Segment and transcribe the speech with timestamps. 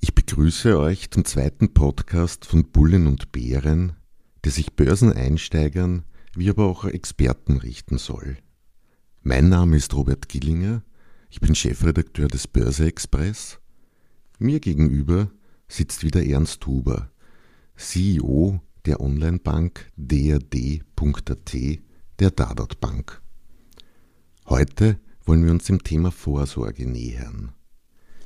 [0.00, 3.94] Ich begrüße euch zum zweiten Podcast von Bullen und Bären,
[4.44, 6.04] der sich Börseneinsteigern
[6.36, 8.36] wie aber auch Experten richten soll.
[9.22, 10.82] Mein Name ist Robert Gillinger,
[11.30, 13.58] ich bin Chefredakteur des Börse Express.
[14.38, 15.30] Mir gegenüber
[15.66, 17.10] sitzt wieder Ernst Huber,
[17.76, 21.56] CEO der Onlinebank drd.at
[22.18, 23.22] der Dadat Bank.
[24.46, 27.52] Heute wollen wir uns dem Thema Vorsorge nähern.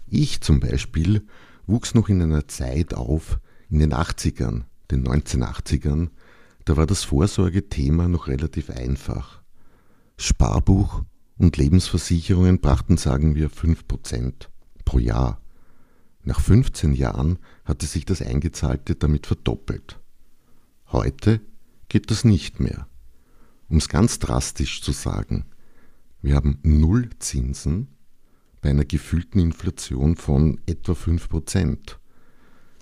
[0.07, 1.27] Ich zum Beispiel
[1.71, 6.09] wuchs noch in einer Zeit auf, in den 80ern, den 1980ern,
[6.65, 9.43] da war das Vorsorgethema noch relativ einfach.
[10.17, 11.03] Sparbuch
[11.39, 14.49] und Lebensversicherungen brachten, sagen wir, 5%
[14.85, 15.41] pro Jahr.
[16.23, 19.99] Nach 15 Jahren hatte sich das Eingezahlte damit verdoppelt.
[20.93, 21.41] Heute
[21.89, 22.87] geht das nicht mehr.
[23.69, 25.47] Um es ganz drastisch zu sagen,
[26.21, 27.89] wir haben Nullzinsen
[28.61, 31.97] bei einer gefühlten Inflation von etwa 5%.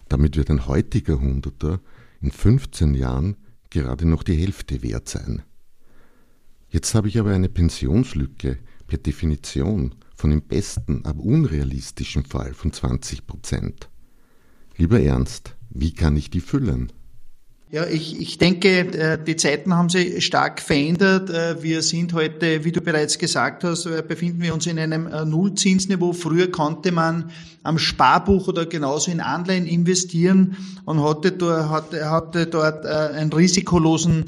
[0.09, 1.81] Damit wird ein heutiger Hunderter
[2.21, 3.37] in 15 Jahren
[3.71, 5.43] gerade noch die Hälfte wert sein.
[6.71, 12.73] Jetzt habe ich aber eine Pensionslücke per Definition von im besten, aber unrealistischen Fall von
[12.73, 13.89] 20%
[14.79, 16.93] Lieber Ernst, wie kann ich die füllen?
[17.71, 21.29] Ja, ich, ich denke, äh, die Zeiten haben sich stark verändert.
[21.29, 25.11] Äh, wir sind heute, wie du bereits gesagt hast, äh, befinden wir uns in einem
[25.29, 26.15] Nullzinsniveau.
[26.15, 27.31] Früher konnte man
[27.63, 34.25] am Sparbuch oder genauso in Anleihen investieren und hatte dort, hatte, hatte dort einen risikolosen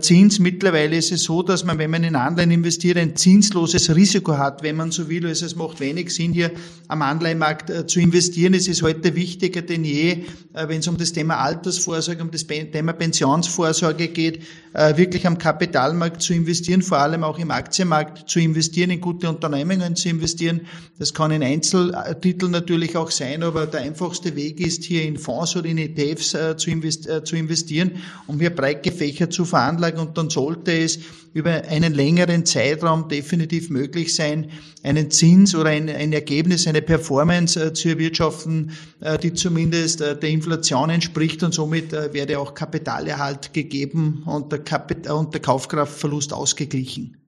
[0.00, 0.38] Zins.
[0.38, 4.62] Mittlerweile ist es so, dass man, wenn man in Anleihen investiert, ein zinsloses Risiko hat,
[4.62, 5.26] wenn man so will.
[5.26, 6.50] Also es macht wenig Sinn, hier
[6.88, 8.54] am Anleihenmarkt äh, zu investieren.
[8.54, 12.46] Es ist heute wichtiger denn je, äh, wenn es um das Thema Altersvorsorge, um das
[12.46, 14.42] Thema Pensionsvorsorge geht,
[14.72, 19.96] wirklich am Kapitalmarkt zu investieren, vor allem auch im Aktienmarkt zu investieren, in gute Unternehmungen
[19.96, 20.60] zu investieren.
[20.98, 25.56] Das kann in Einzeltiteln natürlich auch sein, aber der einfachste Weg ist, hier in Fonds
[25.56, 27.92] oder in ETFs zu investieren,
[28.26, 30.98] um hier breit gefächert zu veranlagen Anlage und dann sollte es
[31.34, 34.50] über einen längeren Zeitraum definitiv möglich sein,
[34.82, 40.18] einen Zins oder ein, ein Ergebnis, eine Performance äh, zu erwirtschaften, äh, die zumindest äh,
[40.18, 45.42] der Inflation entspricht und somit äh, werde auch Kapitalerhalt gegeben und der, Kapit und der
[45.42, 47.25] Kaufkraftverlust ausgeglichen.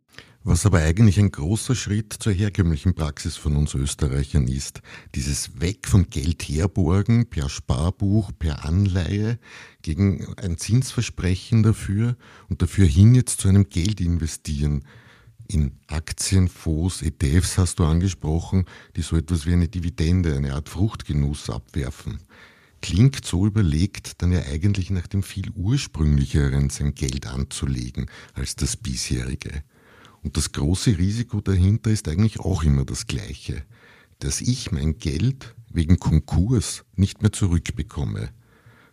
[0.48, 4.80] Was aber eigentlich ein großer Schritt zur herkömmlichen Praxis von uns Österreichern ist,
[5.14, 9.38] dieses Weg von Geld herborgen per Sparbuch, per Anleihe
[9.82, 12.16] gegen ein Zinsversprechen dafür
[12.48, 14.86] und dafür hin jetzt zu einem Geld investieren.
[15.48, 18.64] In Aktien, Fonds, ETFs hast du angesprochen,
[18.96, 22.20] die so etwas wie eine Dividende, eine Art Fruchtgenuss abwerfen.
[22.80, 28.78] Klingt so überlegt, dann ja eigentlich nach dem viel ursprünglicheren sein Geld anzulegen als das
[28.78, 29.62] bisherige.
[30.28, 33.64] Und das große Risiko dahinter ist eigentlich auch immer das gleiche,
[34.18, 38.28] dass ich mein Geld wegen Konkurs nicht mehr zurückbekomme.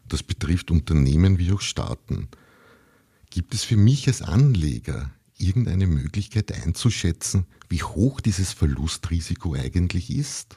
[0.07, 2.29] Das betrifft Unternehmen wie auch Staaten.
[3.31, 10.55] Gibt es für mich als Anleger irgendeine Möglichkeit einzuschätzen, wie hoch dieses Verlustrisiko eigentlich ist?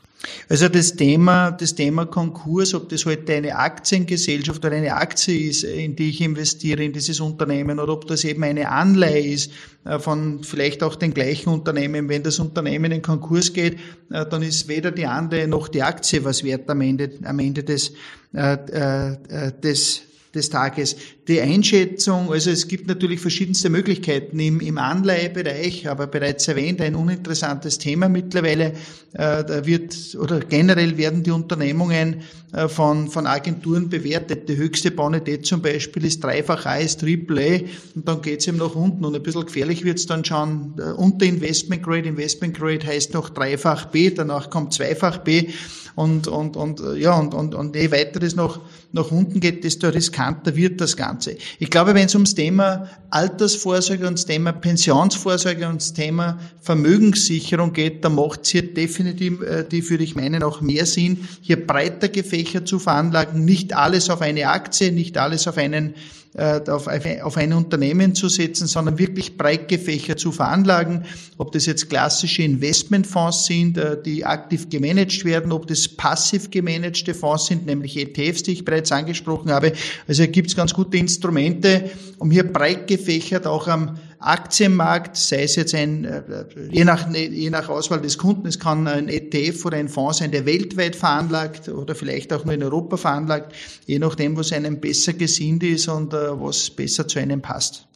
[0.48, 5.62] Also das Thema, das Thema Konkurs, ob das heute eine Aktiengesellschaft oder eine Aktie ist,
[5.62, 9.52] in die ich investiere in dieses Unternehmen, oder ob das eben eine Anleihe ist
[9.84, 12.08] äh, von vielleicht auch den gleichen Unternehmen.
[12.08, 13.78] Wenn das Unternehmen in Konkurs geht,
[14.10, 17.62] äh, dann ist weder die Anleihe noch die Aktie was wert am Ende, am Ende
[17.62, 17.92] des,
[18.32, 19.16] äh,
[19.62, 20.96] des des Tages.
[21.26, 26.94] Die Einschätzung, also es gibt natürlich verschiedenste Möglichkeiten im, im Anleihebereich, aber bereits erwähnt, ein
[26.94, 28.72] uninteressantes Thema mittlerweile.
[29.12, 32.22] Äh, da wird oder generell werden die Unternehmungen
[32.52, 34.48] äh, von, von Agenturen bewertet.
[34.48, 37.60] Die höchste Bonität zum Beispiel ist dreifach A, ist Triple A
[37.94, 41.26] und dann geht's eben nach unten und ein bisschen gefährlich wird's dann schon äh, unter
[41.26, 42.08] Investment Grade.
[42.08, 45.48] Investment Grade heißt noch dreifach B, danach kommt zweifach B
[45.94, 48.60] und, und, und, ja, und, und, und je weiter es noch
[48.92, 51.36] nach unten geht, desto riskanter wird das Ganze.
[51.58, 57.72] Ich glaube, wenn es ums Thema Altersvorsorge und das Thema Pensionsvorsorge und das Thema Vermögenssicherung
[57.72, 61.66] geht, dann macht es hier definitiv, äh, die würde ich meinen, auch mehr Sinn, hier
[61.66, 65.94] breiter gefächert zu veranlagen, nicht alles auf eine Aktie, nicht alles auf einen
[66.36, 71.04] auf, auf ein Unternehmen zu setzen, sondern wirklich breit gefächert zu veranlagen.
[71.36, 77.14] Ob das jetzt klassische Investmentfonds sind, äh, die aktiv gemanagt werden, ob das passiv gemanagte
[77.14, 79.72] Fonds sind, nämlich ETFs, die ich bereits angesprochen habe.
[80.06, 85.56] Also gibt es ganz gute Instrumente, um hier breit gefächert auch am Aktienmarkt, sei es
[85.56, 86.22] jetzt ein, äh,
[86.70, 90.30] je nach, je nach Auswahl des Kunden, es kann ein ETF oder ein Fonds sein,
[90.30, 93.52] der weltweit veranlagt oder vielleicht auch nur in Europa veranlagt,
[93.86, 97.87] je nachdem, was einem besser gesinnt ist und äh, was besser zu einem passt.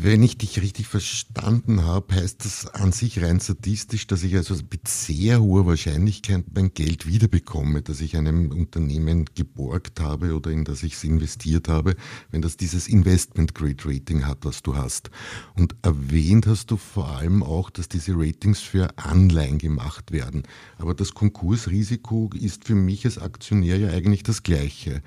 [0.00, 4.54] Wenn ich dich richtig verstanden habe, heißt das an sich rein statistisch, dass ich also
[4.54, 10.64] mit sehr hoher Wahrscheinlichkeit mein Geld wiederbekomme, dass ich einem Unternehmen geborgt habe oder in
[10.64, 11.96] das ich es investiert habe,
[12.30, 15.10] wenn das dieses Investment Grade Rating hat, was du hast.
[15.56, 20.44] Und erwähnt hast du vor allem auch, dass diese Ratings für Anleihen gemacht werden.
[20.76, 25.02] Aber das Konkursrisiko ist für mich als Aktionär ja eigentlich das gleiche.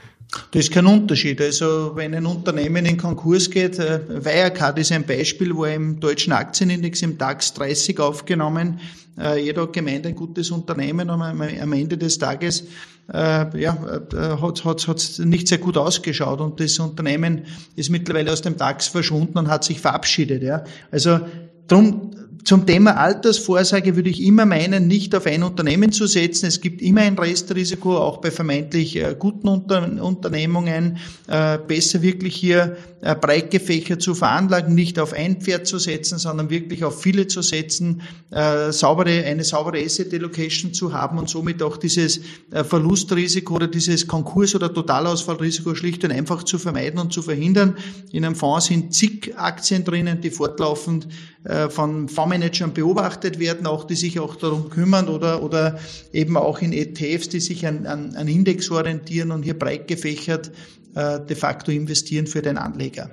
[0.51, 1.41] Das ist kein Unterschied.
[1.41, 6.31] Also wenn ein Unternehmen in Konkurs geht, äh, Wirecard ist ein Beispiel, wo im deutschen
[6.31, 8.79] Aktienindex im DAX 30 aufgenommen,
[9.19, 12.65] äh, jeder hat gemeint, ein gutes Unternehmen und am Ende des Tages
[13.13, 13.77] äh, ja,
[14.41, 17.41] hat hat hat nicht sehr gut ausgeschaut und das Unternehmen
[17.75, 20.43] ist mittlerweile aus dem DAX verschwunden und hat sich verabschiedet.
[20.43, 20.63] Ja.
[20.91, 21.19] Also
[21.67, 22.11] drum
[22.43, 26.47] zum Thema Altersvorsorge würde ich immer meinen, nicht auf ein Unternehmen zu setzen.
[26.47, 30.97] Es gibt immer ein Restrisiko, auch bei vermeintlich äh, guten Unternehmungen.
[31.27, 33.51] Äh, besser wirklich hier äh, breit
[33.99, 38.01] zu veranlagen, nicht auf ein Pferd zu setzen, sondern wirklich auf viele zu setzen,
[38.69, 44.55] saubere, eine saubere Asset Allocation zu haben und somit auch dieses Verlustrisiko oder dieses Konkurs-
[44.55, 47.75] oder Totalausfallrisiko schlicht und einfach zu vermeiden und zu verhindern.
[48.11, 51.07] In einem Fonds sind zig Aktien drinnen, die fortlaufend
[51.43, 55.79] von Fondsmanagern beobachtet werden, auch die sich auch darum kümmern oder, oder
[56.13, 60.51] eben auch in ETFs, die sich an, an, an Index orientieren und hier breit gefächert
[60.93, 63.09] äh, de facto investieren für den Anleger.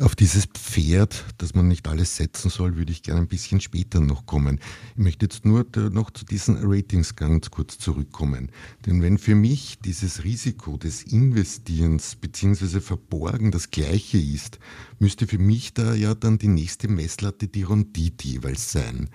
[0.00, 4.00] Auf dieses Pferd, dass man nicht alles setzen soll, würde ich gerne ein bisschen später
[4.00, 4.58] noch kommen.
[4.92, 8.50] Ich möchte jetzt nur noch zu diesen Ratings ganz kurz zurückkommen.
[8.86, 12.80] Denn wenn für mich dieses Risiko des Investierens bzw.
[12.80, 14.58] Verborgen das gleiche ist,
[15.00, 19.10] müsste für mich da ja dann die nächste Messlatte die Rendite jeweils sein.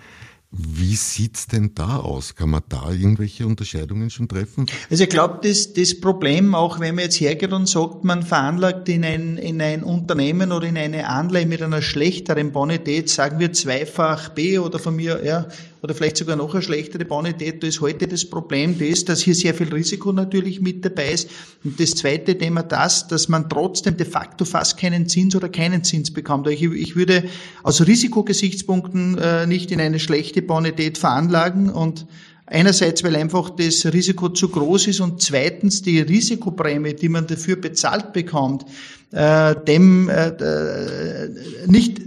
[0.58, 2.36] Wie sieht's denn da aus?
[2.36, 4.68] Kann man da irgendwelche Unterscheidungen schon treffen?
[4.90, 8.88] Also ich glaube, das, das Problem, auch wenn man jetzt hergeht und sagt, man veranlagt
[8.88, 13.52] in ein, in ein Unternehmen oder in eine Anleihe mit einer schlechteren Bonität, sagen wir
[13.52, 15.48] zweifach B oder von mir, ja,
[15.86, 19.36] oder vielleicht sogar noch eine schlechtere Bonität, da ist heute das Problem das, dass hier
[19.36, 21.30] sehr viel Risiko natürlich mit dabei ist.
[21.64, 25.84] Und das zweite Thema das, dass man trotzdem de facto fast keinen Zins oder keinen
[25.84, 26.48] Zins bekommt.
[26.48, 27.26] Ich, ich würde
[27.62, 32.08] aus Risikogesichtspunkten äh, nicht in eine schlechte Bonität veranlagen und
[32.48, 37.56] Einerseits, weil einfach das Risiko zu groß ist und zweitens die Risikoprämie, die man dafür
[37.56, 38.66] bezahlt bekommt,
[39.12, 41.30] äh, dem äh, äh
[41.66, 42.02] nicht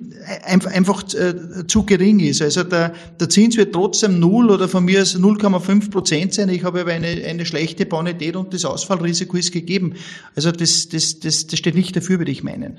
[0.44, 2.42] einfach äh, zu gering ist.
[2.42, 6.48] Also der, der Zins wird trotzdem null oder von mir aus 0,5 Prozent sein.
[6.48, 9.94] Ich habe aber eine, eine schlechte Bonität und das Ausfallrisiko ist gegeben.
[10.34, 12.78] Also das, das, das, das steht nicht dafür, würde ich meinen.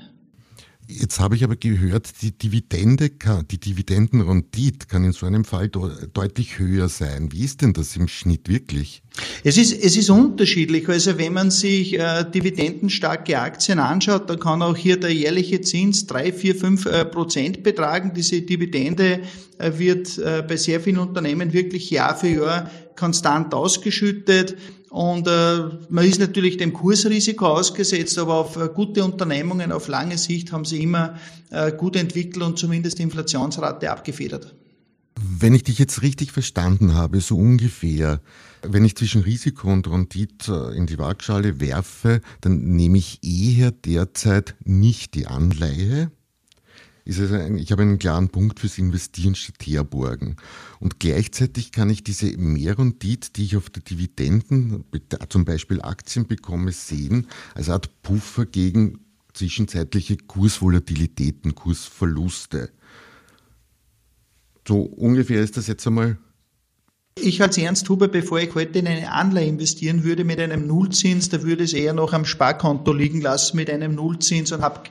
[0.92, 5.68] Jetzt habe ich aber gehört, die Dividende kann, die Dividendenrendite kann in so einem Fall
[5.68, 7.30] deutlich höher sein.
[7.30, 9.02] Wie ist denn das im Schnitt wirklich?
[9.44, 10.88] Es ist, es ist unterschiedlich.
[10.88, 16.06] Also wenn man sich äh, dividendenstarke Aktien anschaut, dann kann auch hier der jährliche Zins
[16.06, 18.12] drei, vier, fünf äh, Prozent betragen.
[18.14, 19.20] Diese Dividende
[19.58, 24.56] äh, wird äh, bei sehr vielen Unternehmen wirklich Jahr für Jahr konstant ausgeschüttet.
[24.90, 30.18] Und äh, man ist natürlich dem Kursrisiko ausgesetzt, aber auf äh, gute Unternehmungen auf lange
[30.18, 31.16] Sicht haben sie immer
[31.50, 34.54] äh, gut entwickelt und zumindest die Inflationsrate abgefedert.
[35.22, 38.20] Wenn ich dich jetzt richtig verstanden habe, so ungefähr,
[38.62, 43.70] wenn ich zwischen Risiko und Rendite äh, in die Waagschale werfe, dann nehme ich eher
[43.70, 46.10] derzeit nicht die Anleihe,
[47.04, 50.36] ist also ein, ich habe einen klaren Punkt fürs Investieren statt herborgen.
[50.78, 54.84] Und gleichzeitig kann ich diese Mehrrendite, die ich auf der Dividenden,
[55.28, 59.00] zum Beispiel Aktien bekomme, sehen, als Art Puffer gegen
[59.32, 62.70] zwischenzeitliche Kursvolatilitäten, Kursverluste.
[64.66, 66.18] So ungefähr ist das jetzt einmal
[67.22, 71.28] ich als Ernst Huber, bevor ich heute in eine Anleihe investieren würde mit einem Nullzins,
[71.28, 74.82] da würde es eher noch am Sparkonto liegen lassen mit einem Nullzins und habe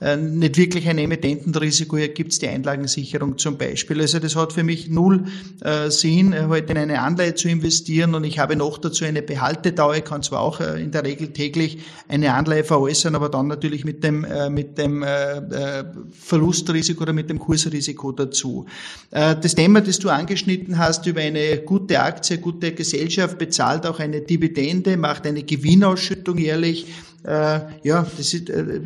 [0.00, 1.96] nicht wirklich ein Emittentenrisiko.
[1.96, 4.00] Hier gibt es die Einlagensicherung zum Beispiel.
[4.00, 5.24] Also das hat für mich null
[5.60, 9.22] äh, Sinn, äh, heute in eine Anleihe zu investieren und ich habe noch dazu eine
[9.22, 9.96] Behaltedauer.
[9.96, 13.84] Ich kann zwar auch äh, in der Regel täglich eine Anleihe veräußern, aber dann natürlich
[13.84, 18.66] mit dem, äh, mit dem äh, äh Verlustrisiko oder mit dem Kursrisiko dazu.
[19.10, 23.98] Äh, das Thema, das du angeschnitten hast, über eine gute Aktie, gute Gesellschaft bezahlt auch
[23.98, 26.86] eine Dividende, macht eine Gewinnausschüttung jährlich.
[27.28, 28.80] Äh, ja, das ist äh,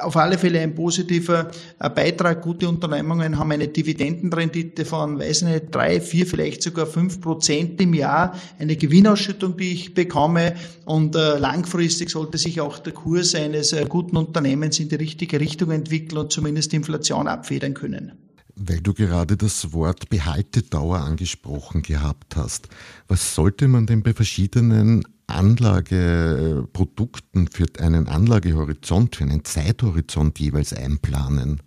[0.00, 2.40] auf alle Fälle ein positiver äh, Beitrag.
[2.40, 7.94] Gute Unternehmungen haben eine Dividendenrendite von, weiß nicht, drei, vier, vielleicht sogar fünf Prozent im
[7.94, 8.38] Jahr.
[8.60, 10.54] Eine Gewinnausschüttung, die ich bekomme.
[10.84, 16.18] Und langfristig sollte sich auch der Kurs eines guten Unternehmens in die richtige Richtung entwickeln
[16.18, 18.12] und zumindest die Inflation abfedern können.
[18.56, 22.68] Weil du gerade das Wort Behaltedauer angesprochen gehabt hast.
[23.08, 31.62] Was sollte man denn bei verschiedenen Anlageprodukten für einen Anlagehorizont, für einen Zeithorizont jeweils einplanen?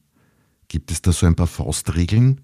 [0.68, 2.42] Gibt es da so ein paar Faustregeln?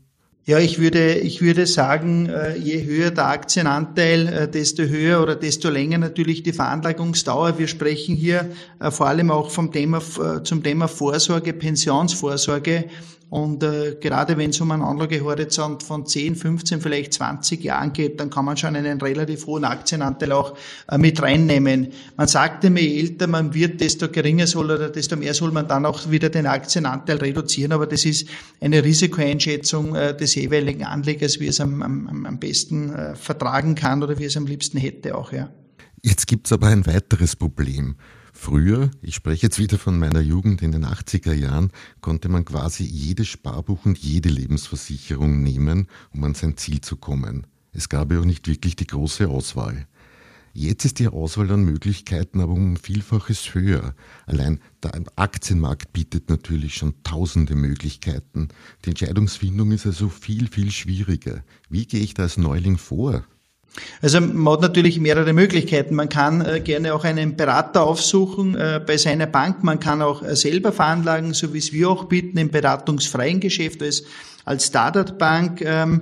[0.49, 5.35] Ja, ich würde, ich würde sagen, äh, je höher der Aktienanteil, äh, desto höher oder
[5.35, 7.59] desto länger natürlich die Veranlagungsdauer.
[7.59, 8.49] Wir sprechen hier
[8.79, 10.01] äh, vor allem auch vom Thema,
[10.43, 12.85] zum Thema Vorsorge, Pensionsvorsorge.
[13.29, 18.19] Und äh, gerade wenn es um einen Anlagehorizont von 10, 15, vielleicht 20 Jahren geht,
[18.19, 20.57] dann kann man schon einen relativ hohen Aktienanteil auch
[20.89, 21.89] äh, mit reinnehmen.
[22.17, 25.67] Man sagte mir, je älter man wird, desto geringer soll oder desto mehr soll man
[25.67, 27.71] dann auch wieder den Aktienanteil reduzieren.
[27.71, 28.27] Aber das ist
[28.61, 34.01] eine Risikoeinschätzung äh, des jeweiligen Anlegers, wie es am, am, am besten äh, vertragen kann
[34.01, 35.51] oder wie es am liebsten hätte auch, ja.
[36.01, 37.95] Jetzt gibt's aber ein weiteres Problem.
[38.41, 42.85] Früher, ich spreche jetzt wieder von meiner Jugend in den 80er Jahren, konnte man quasi
[42.85, 47.45] jedes Sparbuch und jede Lebensversicherung nehmen, um an sein Ziel zu kommen.
[47.73, 49.87] Es gab ja auch nicht wirklich die große Auswahl.
[50.53, 53.93] Jetzt ist die Auswahl an Möglichkeiten aber um Vielfaches höher.
[54.25, 58.47] Allein der Aktienmarkt bietet natürlich schon tausende Möglichkeiten.
[58.85, 61.43] Die Entscheidungsfindung ist also viel, viel schwieriger.
[61.69, 63.25] Wie gehe ich da als Neuling vor?
[64.01, 65.95] Also man hat natürlich mehrere Möglichkeiten.
[65.95, 69.63] Man kann äh, gerne auch einen Berater aufsuchen äh, bei seiner Bank.
[69.63, 73.81] Man kann auch äh, selber veranlagen, so wie es wir auch bieten, im beratungsfreien Geschäft
[73.81, 74.03] als,
[74.45, 75.61] als Standardbank.
[75.61, 76.01] Ähm,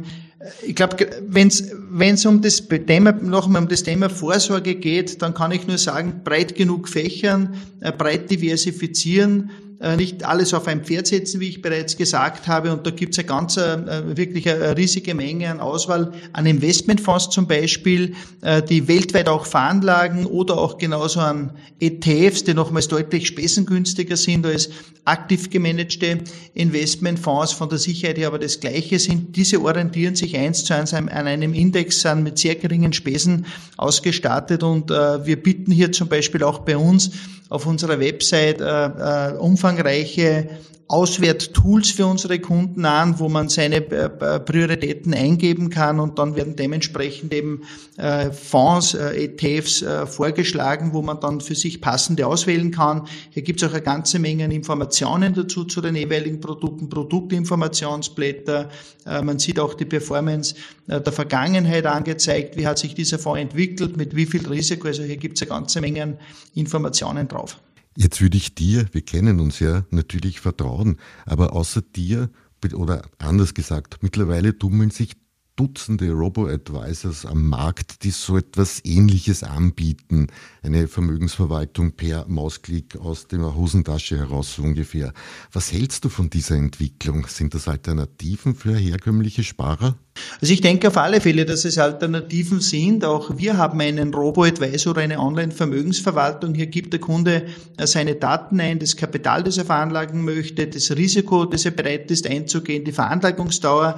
[0.66, 5.52] ich glaube, wenn es um das Thema, nochmal um das Thema Vorsorge geht, dann kann
[5.52, 9.50] ich nur sagen, breit genug fächern, äh, breit diversifizieren,
[9.96, 12.74] nicht alles auf ein Pferd setzen, wie ich bereits gesagt habe.
[12.74, 17.30] Und da gibt es eine ganz, äh, wirklich eine riesige Menge an Auswahl an Investmentfonds
[17.30, 23.28] zum Beispiel, äh, die weltweit auch veranlagen oder auch genauso an ETFs, die nochmals deutlich
[23.28, 24.70] spesengünstiger sind als
[25.06, 26.20] aktiv gemanagte
[26.56, 29.36] Investmentfonds von der Sicherheit her aber das Gleiche sind.
[29.36, 33.46] Diese orientieren sich eins zu eins an einem Index, sind mit sehr geringen Spesen
[33.78, 37.12] ausgestattet und wir bieten hier zum Beispiel auch bei uns
[37.50, 40.50] auf unserer Website äh, äh, umfangreiche
[40.90, 46.56] Auswerttools für unsere Kunden an, wo man seine äh, Prioritäten eingeben kann und dann werden
[46.56, 47.64] dementsprechend eben
[47.98, 53.08] äh, Fonds, äh, ETFs vorgeschlagen, wo man dann für sich passende auswählen kann.
[53.32, 58.70] Hier gibt es auch eine ganze Menge an Informationen dazu zu den jeweiligen Produkten, Produktinformationsblätter.
[59.06, 60.56] Man sieht auch die Performance
[60.88, 64.88] der Vergangenheit angezeigt, wie hat sich dieser Fonds entwickelt, mit wie viel Risiko.
[64.88, 66.18] Also hier gibt es eine ganze Menge an
[66.54, 67.58] Informationen drauf.
[68.00, 72.30] Jetzt würde ich dir, wir kennen uns ja, natürlich vertrauen, aber außer dir,
[72.76, 75.14] oder anders gesagt, mittlerweile tummeln sich
[75.56, 80.28] Dutzende Robo-Advisors am Markt, die so etwas Ähnliches anbieten.
[80.62, 85.12] Eine Vermögensverwaltung per Mausklick aus der Hosentasche heraus ungefähr.
[85.52, 87.26] Was hältst du von dieser Entwicklung?
[87.26, 89.98] Sind das Alternativen für herkömmliche Sparer?
[90.42, 93.04] Also ich denke auf alle Fälle, dass es Alternativen sind.
[93.06, 96.54] Auch wir haben einen Robo-Advisor oder eine Online-Vermögensverwaltung.
[96.54, 97.46] Hier gibt der Kunde
[97.78, 102.10] äh, seine Daten ein, das Kapital, das er veranlagen möchte, das Risiko, das er bereit
[102.12, 103.98] ist einzugehen, die Veranlagungsdauer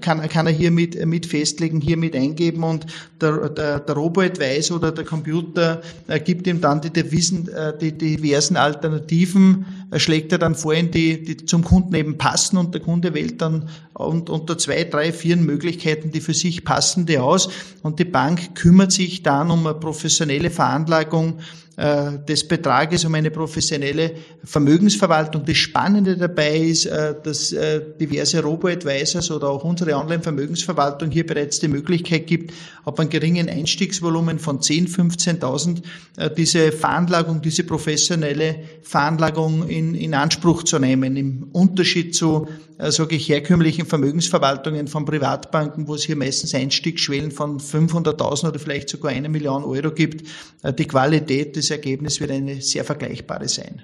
[0.00, 2.86] kann, kann er hier mit, mit festlegen, hier mit eingeben und
[3.20, 5.80] der, der, der Robo-Advisor oder der Computer
[6.24, 7.48] gibt ihm dann die, Devisen,
[7.80, 9.66] die diversen Alternativen,
[9.98, 13.40] schlägt er dann vor, in die, die zum Kunden eben passen und der Kunde wählt
[13.40, 17.48] dann und unter zwei, drei, vier Möglichkeiten die für sich passende aus.
[17.82, 21.38] Und die Bank kümmert sich dann um eine professionelle Veranlagung
[21.76, 25.44] äh, des Betrages um eine professionelle Vermögensverwaltung.
[25.44, 31.60] Das Spannende dabei ist, äh, dass äh, diverse Robo-Advisors oder auch unsere Online-Vermögensverwaltung hier bereits
[31.60, 32.54] die Möglichkeit gibt,
[32.86, 40.62] ab einem geringen Einstiegsvolumen von 10.000, 15.000 diese Veranlagung, diese professionelle Veranlagung in, in Anspruch
[40.62, 41.16] zu nehmen.
[41.16, 47.30] Im Unterschied zu äh, sage ich, herkömmlichen Vermögensverwaltungen von Privatbanken, wo es hier meistens Einstiegsschwellen
[47.30, 50.28] von 500.000 oder vielleicht sogar eine Million Euro gibt,
[50.62, 53.82] äh, die Qualität des Ergebnisses wird eine sehr vergleichbare sein.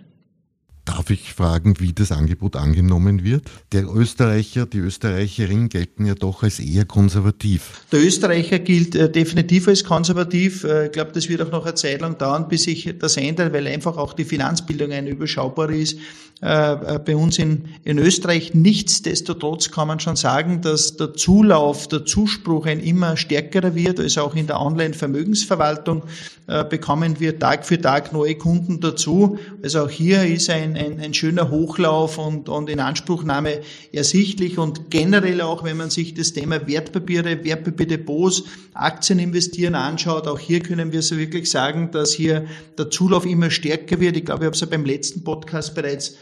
[1.02, 3.42] Darf ich fragen, wie das Angebot angenommen wird?
[3.72, 7.82] Der Österreicher, die Österreicherin gelten ja doch als eher konservativ.
[7.90, 10.62] Der Österreicher gilt äh, definitiv als konservativ.
[10.62, 13.52] Äh, ich glaube, das wird auch noch eine Zeit lang dauern, bis sich das ändert,
[13.52, 15.98] weil einfach auch die Finanzbildung eine überschaubare ist.
[16.42, 18.52] Äh, äh, bei uns in, in Österreich.
[18.52, 24.22] Nichtsdestotrotz kann man schon sagen, dass der Zulauf, der Zuspruch ein immer stärkerer wird, also
[24.22, 26.02] auch in der Online-Vermögensverwaltung
[26.48, 29.38] äh, bekommen wir Tag für Tag neue Kunden dazu.
[29.62, 33.60] Also auch hier ist ein, ein, ein schöner Hochlauf und, und in Anspruchnahme
[33.92, 38.44] ersichtlich und generell auch, wenn man sich das Thema Wertpapiere, Wertpapierdepots,
[38.74, 42.46] Aktien investieren anschaut, auch hier können wir so wirklich sagen, dass hier
[42.78, 44.16] der Zulauf immer stärker wird.
[44.16, 46.16] Ich glaube, ich habe es ja beim letzten Podcast bereits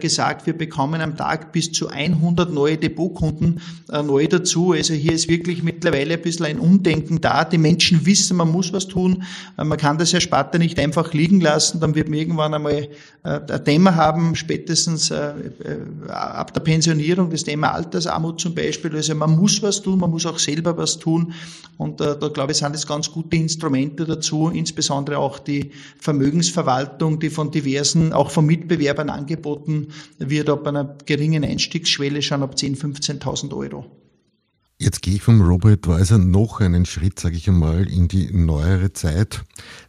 [0.00, 4.72] gesagt, wir bekommen am Tag bis zu 100 neue Depotkunden äh, neu dazu.
[4.72, 7.44] Also hier ist wirklich mittlerweile ein bisschen ein Umdenken da.
[7.44, 9.24] Die Menschen wissen, man muss was tun.
[9.58, 11.80] Äh, man kann das Herr Spatter nicht einfach liegen lassen.
[11.80, 12.88] Dann wird man irgendwann einmal
[13.22, 18.94] ein Thema haben, spätestens ab der Pensionierung, das Thema Altersarmut zum Beispiel.
[18.94, 21.32] Also man muss was tun, man muss auch selber was tun.
[21.78, 27.30] Und da glaube ich, sind es ganz gute Instrumente dazu, insbesondere auch die Vermögensverwaltung, die
[27.30, 33.20] von diversen, auch von Mitbewerbern angeboten angeboten wird ab einer geringen Einstiegsschwelle schon ab 10.000,
[33.22, 33.86] 15.000 Euro.
[34.76, 39.44] Jetzt gehe ich vom Robo-Advisor noch einen Schritt, sage ich einmal, in die neuere Zeit.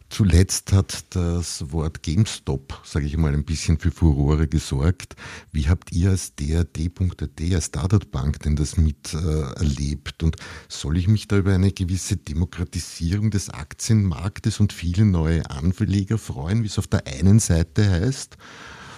[0.08, 5.16] Zuletzt hat das Wort GameStop, sage ich mal, ein bisschen für Furore gesorgt.
[5.50, 10.22] Wie habt ihr als DRD.at, als Startup Bank denn das miterlebt?
[10.22, 10.36] Und
[10.68, 16.62] soll ich mich da über eine gewisse Demokratisierung des Aktienmarktes und viele neue Anleger freuen,
[16.62, 18.36] wie es auf der einen Seite heißt?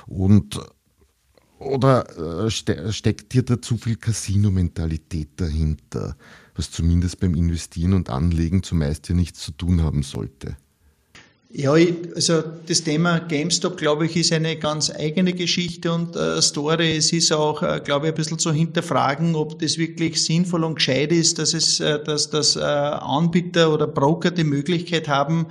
[0.08, 0.58] Und
[1.58, 6.16] oder äh, ste steckt hier da zu viel Casino-Mentalität dahinter,
[6.54, 10.56] was zumindest beim Investieren und Anlegen zumeist ja nichts zu tun haben sollte?
[11.50, 16.96] Ja, also das Thema GameStop, glaube ich, ist eine ganz eigene Geschichte und äh, Story.
[16.96, 20.74] Es ist auch, äh, glaube ich, ein bisschen zu hinterfragen, ob das wirklich sinnvoll und
[20.74, 25.46] gescheit ist, dass es, dass, dass Anbieter oder Broker die Möglichkeit haben,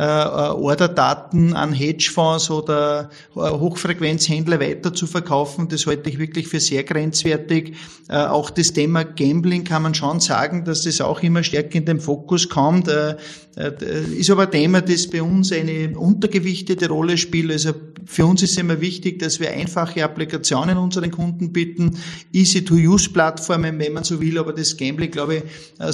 [0.00, 0.06] äh, äh,
[0.52, 5.68] Orderdaten an Hedgefonds oder äh, Hochfrequenzhändler weiter zu verkaufen.
[5.68, 7.76] Das halte ich wirklich für sehr grenzwertig.
[8.08, 12.00] Auch das Thema Gambling kann man schon sagen, dass das auch immer stärker in den
[12.00, 12.88] Fokus kommt.
[12.88, 17.52] Ist aber ein Thema, das bei uns eine untergewichtete Rolle spielt.
[17.52, 17.72] Also
[18.04, 21.98] für uns ist immer wichtig, dass wir einfache Applikationen unseren Kunden bieten,
[22.32, 25.42] Easy-to-Use-Plattformen, wenn man so will, aber das Gambling, glaube ich,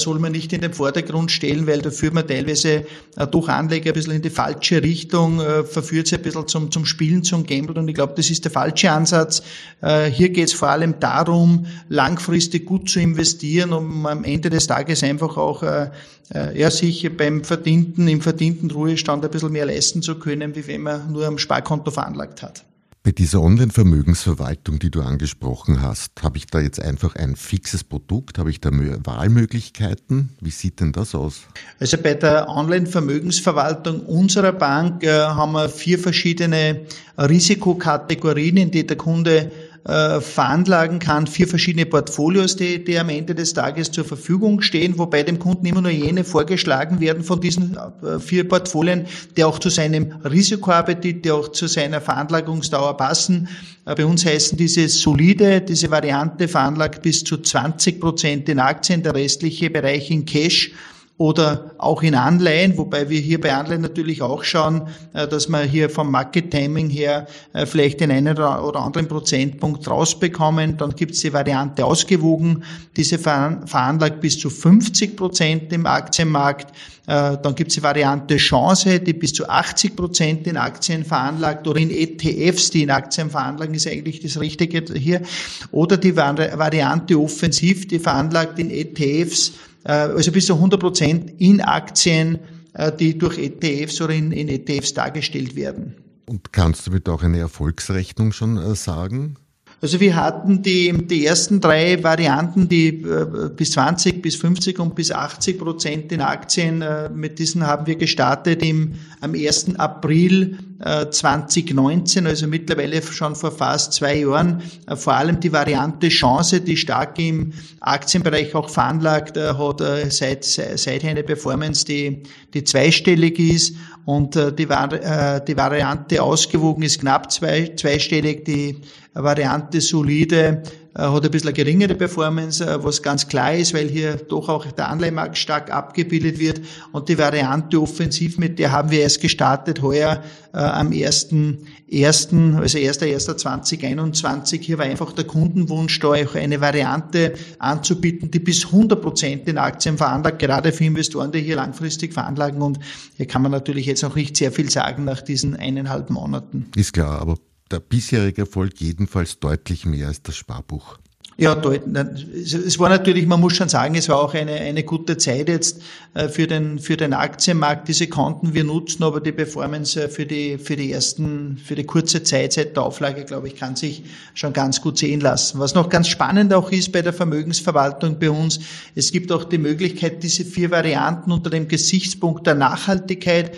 [0.01, 2.87] soll man nicht in den Vordergrund stellen, weil da führt man teilweise
[3.31, 7.25] durch Anleger bisschen in die falsche Richtung, äh, verführt sie ein bisschen zum, zum Spielen,
[7.25, 9.43] zum Gamblen und ich glaube, das ist der falsche Ansatz.
[9.81, 14.67] Äh, hier geht es vor allem darum, langfristig gut zu investieren, um am Ende des
[14.67, 15.91] Tages einfach auch äh,
[16.35, 20.67] äh, ja, sich beim verdienten, im verdienten Ruhestand ein bisschen mehr leisten zu können, wie
[20.67, 22.65] wenn man nur am Sparkonto veranlagt hat.
[23.07, 28.37] Bei dieser Online-Vermögensverwaltung, die du angesprochen hast, habe ich da jetzt einfach ein fixes Produkt?
[28.37, 30.31] Habe ich da Wahlmöglichkeiten?
[30.41, 31.43] Wie sieht denn das aus?
[31.79, 36.81] Also bei der Online-Vermögensverwaltung unserer Bank äh, haben wir vier verschiedene
[37.17, 39.53] Risikokategorien, in die der Kunde
[39.87, 44.99] äh, veranlagen kann, vier verschiedene Portfolios, die, die am Ende des Tages zur Verfügung stehen,
[44.99, 49.61] wobei dem Kunden immer nur jene vorgeschlagen werden von diesen äh, vier Portfolien, die auch
[49.61, 53.49] zu seinem Risikoappetit, die auch zu seiner Veranlagungsdauer passen.
[53.85, 59.05] Äh, bei uns heißen diese solide, diese Variante veranlagt bis zu 20 Prozent in Aktien,
[59.05, 60.73] der restliche Bereich in Cash
[61.19, 65.63] oder auch in Anleihen, wobei wir hier bei Anleihen natürlich auch schauen, äh, dass wir
[65.63, 70.77] hier vom Market Timing her äh, vielleicht den einen oder anderen Prozentpunkt rausbekommen.
[70.77, 72.65] Dann gibt es die Variante ausgewogen,
[72.97, 76.71] diese veranlagt bis zu 50 Prozent im Aktienmarkt.
[77.07, 81.67] Äh, dann gibt es die Variante Chance, die bis zu 80 Prozent in Aktien veranlagt
[81.67, 85.23] oder in ETFs, die in Aktien veranlagen, ist eigentlich das Richtige hier.
[85.71, 89.53] Oder die Variante Offensiv, die veranlagt in ETFs
[89.93, 92.39] also bis zu 100 Prozent in Aktien,
[92.75, 95.95] äh, die durch ETFs oder in, in ETFs dargestellt werden.
[96.27, 99.37] Und kannst du bitte auch eine Erfolgsrechnung schon äh, sagen?
[99.83, 104.95] Also wir hatten die, die ersten drei Varianten, die äh, bis 20, bis 50 und
[104.95, 109.79] bis 80 Prozent in Aktien, äh, mit diesen haben wir gestartet im, am 1.
[109.79, 114.63] April äh, 2019, also mittlerweile schon vor fast zwei Jahren.
[114.87, 120.11] Äh, vor allem die Variante Chance, die stark im Aktienbereich auch veranlagt, äh, hat äh,
[120.11, 122.23] seit, seither eine Performance, die,
[122.55, 128.81] die zweistellig ist und äh, die, äh, die Variante ausgewogen ist knapp zwei, zweistellig, die
[129.13, 130.63] Variante solide
[130.97, 134.89] hat ein bisschen eine geringere Performance, was ganz klar ist, weil hier doch auch der
[134.89, 136.61] Anleihenmarkt stark abgebildet wird.
[136.93, 140.23] Und die Variante offensiv, mit der haben wir erst gestartet heuer
[140.55, 144.63] äh, am 1.1., also 1.1.2021.
[144.63, 149.59] Hier war einfach der Kundenwunsch, da auch eine Variante anzubieten, die bis 100 Prozent in
[149.59, 152.63] Aktien veranlagt, gerade für Investoren, die hier langfristig veranlagen.
[152.63, 152.79] Und
[153.17, 156.71] hier kann man natürlich jetzt noch nicht sehr viel sagen nach diesen eineinhalb Monaten.
[156.75, 157.37] Ist klar, aber
[157.71, 160.99] der bisherige Erfolg jedenfalls deutlich mehr als das Sparbuch.
[161.39, 165.51] Ja, es war natürlich, man muss schon sagen, es war auch eine, eine gute Zeit
[165.51, 165.83] jetzt
[166.15, 167.89] äh, für den, für den Aktienmarkt.
[167.89, 171.85] Diese konnten wir nutzen, aber die Performance äh, für die, für die ersten, für die
[171.85, 174.03] kurze Zeit seit der Auflage, glaube ich, kann sich
[174.33, 175.59] schon ganz gut sehen lassen.
[175.59, 178.59] Was noch ganz spannend auch ist bei der Vermögensverwaltung bei uns,
[178.95, 183.53] es gibt auch die Möglichkeit, diese vier Varianten unter dem Gesichtspunkt der Nachhaltigkeit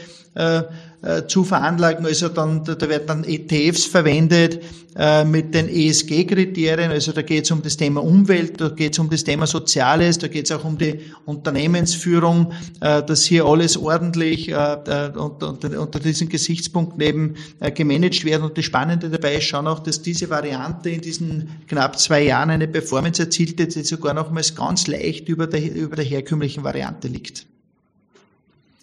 [1.03, 2.05] äh, zu veranlagen.
[2.05, 4.61] Also dann, da werden dann ETFs verwendet
[4.97, 6.91] äh, mit den ESG-Kriterien.
[6.91, 10.19] Also da geht es um das Thema Umwelt, da geht es um das Thema Soziales,
[10.19, 15.81] da geht es auch um die Unternehmensführung, äh, dass hier alles ordentlich äh, äh unter,
[15.81, 18.43] unter diesen Gesichtspunkten eben äh, gemanagt werden.
[18.43, 22.51] Und das Spannende dabei ist schon auch, dass diese Variante in diesen knapp zwei Jahren
[22.51, 27.47] eine Performance erzielt, die sogar nochmals ganz leicht über der, über der herkömmlichen Variante liegt.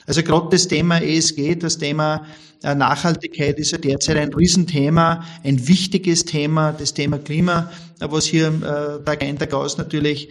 [0.05, 2.25] Also gerade das Thema ESG, das Thema
[2.65, 8.25] äh, Nachhaltigkeit ist ja derzeit ein Riesenthema, ein wichtiges Thema, das Thema Klima, äh, was
[8.25, 10.29] hier äh, Tag ein, Tag aus natürlich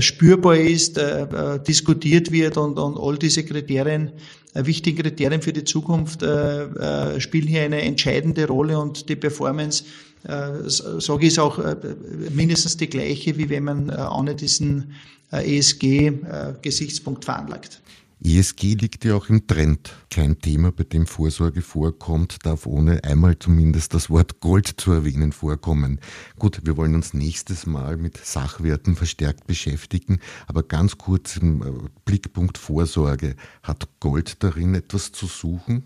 [0.00, 1.00] spürbar ist,
[1.66, 4.12] diskutiert wird und, und all diese Kriterien,
[4.52, 9.84] wichtige Kriterien für die Zukunft spielen hier eine entscheidende Rolle und die Performance
[10.22, 11.58] sage ich, ist auch
[12.30, 14.92] mindestens die gleiche, wie wenn man ohne diesen
[15.30, 17.80] ESG-Gesichtspunkt veranlagt.
[18.24, 19.92] ESG liegt ja auch im Trend.
[20.10, 25.32] Kein Thema, bei dem Vorsorge vorkommt, darf ohne einmal zumindest das Wort Gold zu erwähnen
[25.32, 25.98] vorkommen.
[26.38, 31.88] Gut, wir wollen uns nächstes Mal mit Sachwerten verstärkt beschäftigen, aber ganz kurz im äh,
[32.04, 33.34] Blickpunkt Vorsorge.
[33.62, 35.82] Hat Gold darin etwas zu suchen?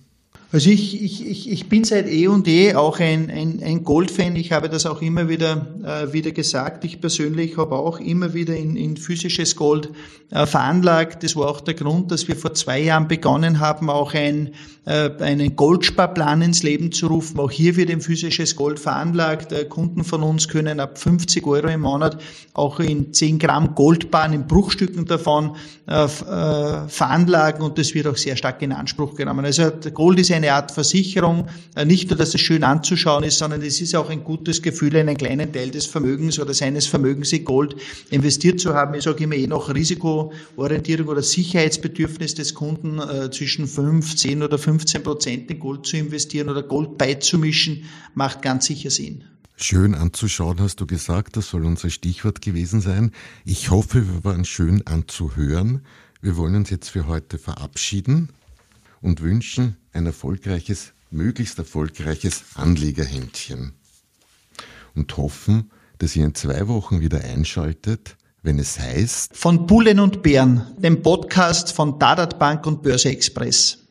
[0.52, 4.36] Also ich, ich, ich, ich bin seit eh und eh auch ein, ein, ein Goldfan.
[4.36, 6.84] Ich habe das auch immer wieder, äh, wieder gesagt.
[6.84, 9.90] Ich persönlich habe auch immer wieder in, in physisches Gold
[10.30, 11.24] äh, veranlagt.
[11.24, 14.54] Das war auch der Grund, dass wir vor zwei Jahren begonnen haben, auch ein,
[14.84, 17.40] äh, einen Goldsparplan ins Leben zu rufen.
[17.40, 19.50] Auch hier wird ein physisches Gold veranlagt.
[19.50, 22.18] Äh, Kunden von uns können ab 50 Euro im Monat
[22.54, 25.56] auch in 10 Gramm Goldbahn in Bruchstücken davon
[25.88, 29.44] äh, äh, veranlagen und das wird auch sehr stark in Anspruch genommen.
[29.44, 33.62] Also Gold ist eine Art Versicherung, äh, nicht nur, dass es schön anzuschauen ist, sondern
[33.62, 37.44] es ist auch ein gutes Gefühl, einen kleinen Teil des Vermögens oder seines Vermögens in
[37.44, 37.76] Gold
[38.10, 38.94] investiert zu haben.
[38.94, 44.58] Ich sage immer eh noch Risikoorientierung oder Sicherheitsbedürfnis des Kunden äh, zwischen 5, 10 oder
[44.58, 49.24] 15 Prozent in Gold zu investieren oder Gold beizumischen, macht ganz sicher Sinn.
[49.58, 53.12] Schön anzuschauen, hast du gesagt, das soll unser Stichwort gewesen sein.
[53.46, 55.80] Ich hoffe, wir waren schön anzuhören.
[56.20, 58.28] Wir wollen uns jetzt für heute verabschieden
[59.00, 63.72] und wünschen ein erfolgreiches, möglichst erfolgreiches Anlegerhändchen.
[64.94, 70.22] Und hoffen, dass ihr in zwei Wochen wieder einschaltet, wenn es heißt Von Bullen und
[70.22, 73.85] Bären, dem Podcast von Dadat Bank und Börse Express.